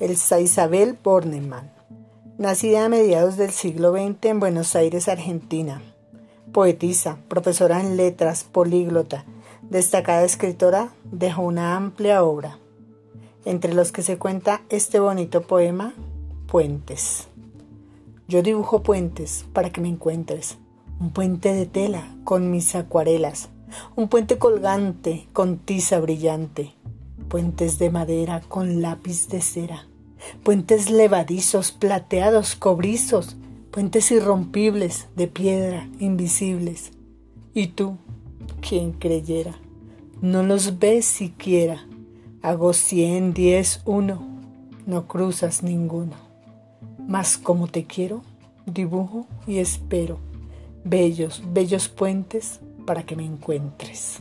Elsa 0.00 0.40
Isabel 0.40 0.96
Bornemann. 1.04 1.70
Nacida 2.38 2.86
a 2.86 2.88
mediados 2.88 3.36
del 3.36 3.50
siglo 3.50 3.92
XX 3.92 4.24
en 4.30 4.40
Buenos 4.40 4.74
Aires, 4.74 5.08
Argentina. 5.08 5.82
Poetisa, 6.52 7.18
profesora 7.28 7.82
en 7.82 7.98
letras, 7.98 8.44
políglota, 8.44 9.26
destacada 9.60 10.24
escritora, 10.24 10.88
dejó 11.12 11.42
una 11.42 11.76
amplia 11.76 12.24
obra, 12.24 12.58
entre 13.44 13.74
los 13.74 13.92
que 13.92 14.00
se 14.00 14.16
cuenta 14.16 14.62
este 14.70 15.00
bonito 15.00 15.42
poema, 15.42 15.92
Puentes. 16.46 17.28
Yo 18.26 18.40
dibujo 18.40 18.82
puentes 18.82 19.44
para 19.52 19.68
que 19.68 19.82
me 19.82 19.88
encuentres, 19.88 20.56
un 20.98 21.10
puente 21.10 21.52
de 21.52 21.66
tela 21.66 22.16
con 22.24 22.50
mis 22.50 22.74
acuarelas, 22.74 23.50
un 23.96 24.08
puente 24.08 24.38
colgante 24.38 25.28
con 25.34 25.58
tiza 25.58 26.00
brillante, 26.00 26.72
puentes 27.28 27.78
de 27.78 27.90
madera 27.90 28.40
con 28.48 28.80
lápiz 28.80 29.28
de 29.28 29.42
cera 29.42 29.89
puentes 30.42 30.90
levadizos, 30.90 31.72
plateados, 31.72 32.56
cobrizos, 32.56 33.36
puentes 33.70 34.10
irrompibles, 34.10 35.08
de 35.16 35.26
piedra, 35.26 35.88
invisibles. 35.98 36.92
Y 37.54 37.68
tú, 37.68 37.96
quien 38.60 38.92
creyera, 38.92 39.54
no 40.20 40.42
los 40.42 40.78
ves 40.78 41.04
siquiera. 41.04 41.86
Hago 42.42 42.72
cien, 42.72 43.34
diez, 43.34 43.82
uno, 43.84 44.26
no 44.86 45.06
cruzas 45.06 45.62
ninguno. 45.62 46.16
Mas 47.06 47.36
como 47.36 47.66
te 47.66 47.84
quiero, 47.84 48.22
dibujo 48.66 49.26
y 49.46 49.58
espero 49.58 50.18
bellos, 50.84 51.42
bellos 51.52 51.88
puentes 51.88 52.60
para 52.86 53.04
que 53.04 53.16
me 53.16 53.24
encuentres. 53.24 54.20